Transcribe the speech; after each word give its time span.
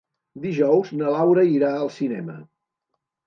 Dijous 0.45 0.89
na 1.01 1.11
Laura 1.17 1.45
irà 1.57 1.69
al 1.81 1.91
cinema. 1.99 2.39